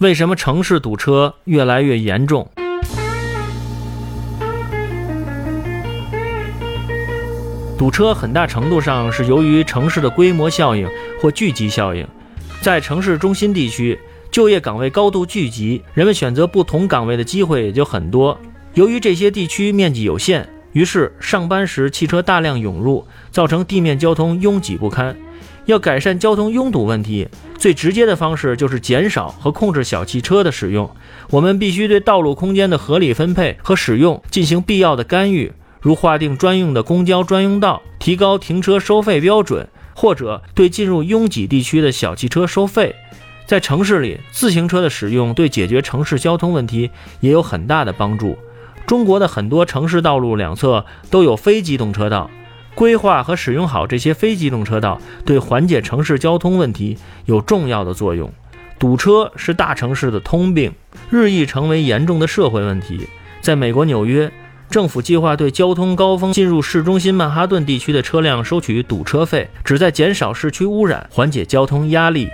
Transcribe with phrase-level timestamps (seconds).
[0.00, 2.48] 为什么城市堵车越来越严重？
[7.76, 10.88] 堵车很大程度上是由于城市的规模效应
[11.20, 12.08] 或聚集效应。
[12.62, 14.00] 在城市中心地区，
[14.30, 18.40] 就业岗位高度聚集，人们选择不同岗位的机会也就很多。
[18.72, 25.14] 由于这些地区面积有限，于是上班时汽车大量涌入，造成地面交通拥挤不堪。
[25.70, 30.90] 要改善交通拥堵问题，最直接的方式就是减少和控制小汽车的使用。
[31.30, 42.94] 我们必须对道路空间的合理分配和使用进行必要的干预，如划定专用的公交专用道、提高停车收费标准，或者对进入拥挤地区的小汽车收费。
[43.46, 48.36] 在城市里，自行车的使用对解决城市交通问题也有很大的帮助。
[48.86, 52.30] 中国的很多城市道路两侧都有非机动车道。
[52.80, 58.32] 规划和使用好这些非机动车道，对缓解城市交通问题有重要的作用。
[58.78, 60.72] 堵车是大城市的通病，
[61.10, 63.06] 日益成为严重的社会问题。
[63.42, 64.32] 在美国纽约，
[64.70, 72.30] 政府计划对交通高峰进入市中心曼哈顿地区的车辆收取堵车费，旨在减少市区污染，缓解交通压力。